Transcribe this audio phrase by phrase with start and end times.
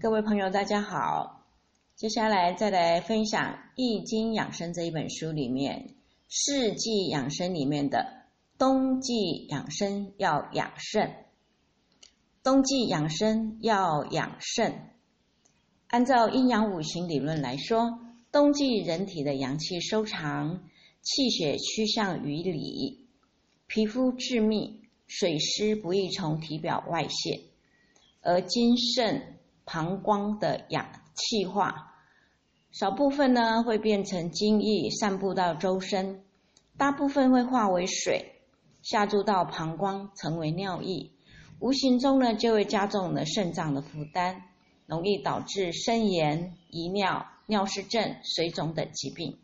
[0.00, 1.44] 各位朋友，大家好。
[1.96, 3.42] 接下来再来分享
[3.74, 5.96] 《易经养生》这一本书里面
[6.28, 8.06] 四季养生里面的
[8.56, 9.12] 冬季
[9.48, 11.12] 养生要养肾。
[12.44, 14.92] 冬季养生要养肾。
[15.88, 17.98] 按照阴阳五行理论来说，
[18.30, 20.62] 冬季人体的阳气收藏，
[21.02, 23.08] 气血趋向于里，
[23.66, 27.40] 皮肤致密，水湿不易从体表外泄，
[28.20, 29.34] 而精肾。
[29.70, 31.92] 膀胱的氧气化，
[32.70, 36.24] 少部分呢会变成精液散布到周身，
[36.78, 38.40] 大部分会化为水
[38.82, 41.10] 下注到膀胱成为尿液，
[41.60, 44.40] 无形中呢就会加重了肾脏的负担，
[44.86, 49.36] 容易导致肾炎、遗尿、尿失症、水肿等疾病。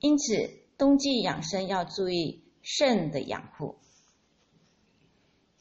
[0.00, 3.76] 因此，冬季养生要注意肾的养护。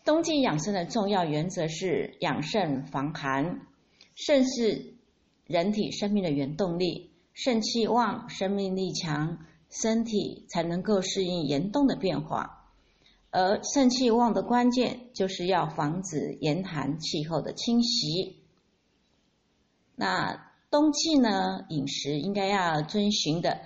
[0.03, 3.61] 冬季养生的重要原则是养肾防寒。
[4.15, 4.93] 肾是
[5.45, 12.69] 人体生命的原动力，肾气旺，生命力强，身体才能够适应严冬的变化。
[13.31, 18.37] 而肾气旺的关键，就是要防止严寒气候的侵袭。
[19.95, 23.61] 那冬季呢，饮食应该要遵循的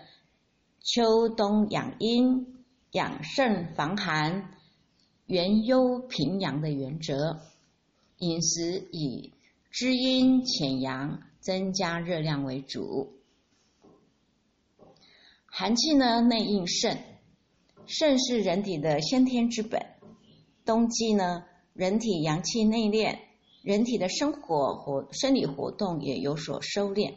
[0.81, 4.51] 秋冬养阴、养肾防寒、
[5.25, 7.41] 元优平阳的原则，
[8.19, 9.33] 饮食以。
[9.71, 13.13] 滋阴潜阳、增加热量为主。
[15.45, 16.97] 寒气呢，内应肾，
[17.85, 19.85] 肾是人体的先天之本。
[20.65, 23.19] 冬季呢，人体阳气内敛，
[23.63, 27.15] 人体的生活活生理活动也有所收敛。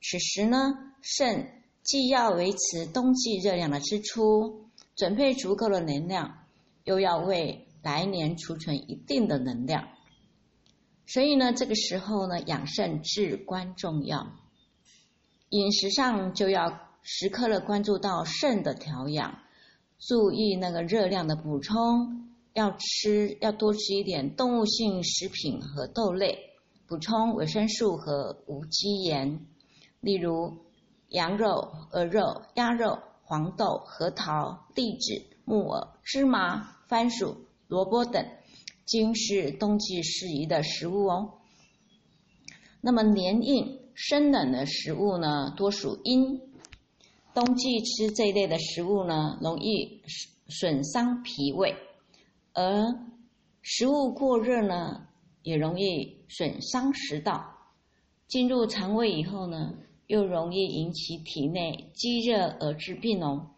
[0.00, 6.46] 此时呢，肾既要维持冬季热量的支出，准备足够的能量，
[6.84, 9.88] 又要为来年储存一定的能量。
[11.06, 14.32] 所以呢，这个时候呢，养肾至关重要。
[15.50, 19.38] 饮食上就要时刻的关注到肾的调养，
[19.98, 26.38] 注意那个热量的补充，要吃要多吃一点动物性食品和豆类，
[26.86, 29.46] 补充维生素和无机盐，
[30.00, 30.56] 例如
[31.08, 37.36] 羊肉、鹅肉、鸭肉、黄豆、核桃、栗子、木耳、芝麻、番薯、
[37.68, 38.24] 萝卜等。
[38.86, 41.38] 均是冬季适宜的食物哦。
[42.80, 46.40] 那么黏硬、生冷的食物呢，多属阴。
[47.34, 50.02] 冬季吃这一类的食物呢，容易
[50.48, 51.74] 损伤脾胃；
[52.52, 52.84] 而
[53.62, 55.06] 食物过热呢，
[55.42, 57.56] 也容易损伤食道。
[58.26, 59.74] 进入肠胃以后呢，
[60.08, 63.50] 又容易引起体内积热而致病哦。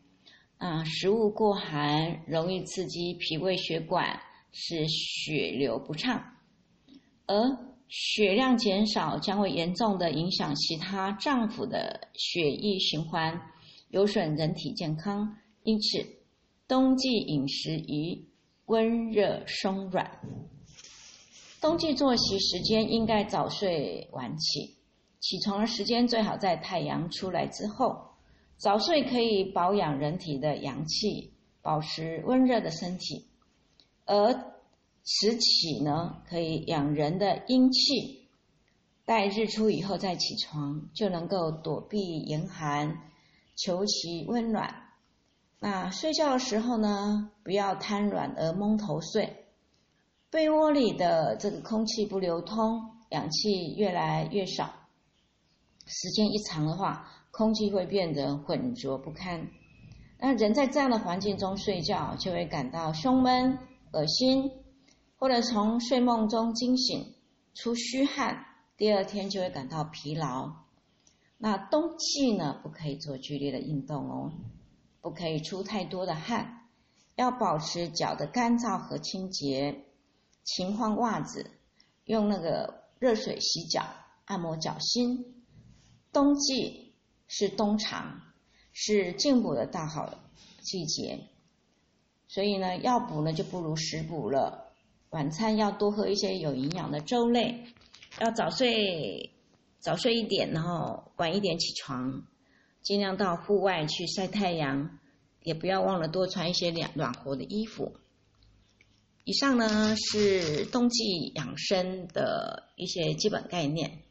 [0.59, 4.21] 啊，食物过寒，容易刺激脾胃血管。
[4.57, 6.25] 使血流不畅，
[7.27, 7.35] 而
[7.89, 13.51] 血量减少将会严重的影响其他脏腑的血液循环，
[13.89, 15.37] 有损人体健康。
[15.65, 16.07] 因此，
[16.69, 18.29] 冬季饮食宜
[18.67, 20.21] 温热松软。
[21.61, 24.77] 冬季作息时间应该早睡晚起，
[25.19, 28.15] 起床的时间最好在太阳出来之后。
[28.57, 33.27] 早睡可以保养人体的阳气，保持温热的身体。
[34.07, 34.35] 而
[35.03, 38.29] 迟起呢，可以养人的阴气，
[39.05, 42.99] 待日出以后再起床，就能够躲避严寒，
[43.57, 44.83] 求其温暖。
[45.59, 49.45] 那睡觉的时候呢，不要瘫软而蒙头睡，
[50.31, 54.73] 被窝里的这个空气不流通，氧气越来越少，
[55.87, 59.49] 时间一长的话，空气会变得浑浊不堪。
[60.19, 63.59] 那人在这样的环境中睡觉，就会感到胸闷。
[63.95, 64.51] 恶心，
[65.17, 67.15] 或者从睡梦中惊醒，
[67.55, 68.45] 出虚汗，
[68.77, 70.53] 第二天就会感到疲劳。
[71.39, 74.33] 那冬季呢，不可以做剧烈的运动哦，
[75.01, 76.69] 不可以出太多的汗，
[77.15, 79.85] 要保持脚的干燥和清洁。
[80.43, 81.51] 勤换袜子，
[82.05, 83.87] 用那个热水洗脚，
[84.27, 85.43] 按摩脚心。
[86.13, 86.93] 冬季
[87.27, 88.21] 是冬藏，
[88.73, 90.13] 是进补的大好
[90.61, 91.29] 季节。
[92.35, 94.73] 所以呢，要补呢就不如食补了。
[95.11, 97.67] 晚餐要多喝一些有营养的粥类，
[98.21, 99.31] 要早睡，
[99.79, 102.27] 早睡一点，然后晚一点起床，
[102.83, 104.99] 尽量到户外去晒太阳，
[105.45, 107.93] 也不要忘了多穿一些暖暖和的衣服。
[109.23, 114.03] 以上呢是冬季养生的一些基本概念，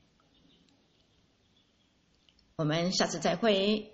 [2.55, 3.92] 我们下次再会。